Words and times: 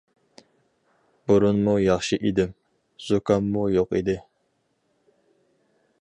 بۇرۇنمۇ 1.31 1.75
ياخشى 1.83 2.19
ئىدىم، 2.29 2.55
زۇكاممۇ 3.11 3.67
يوق 3.77 3.97
ئىدى. 4.01 4.17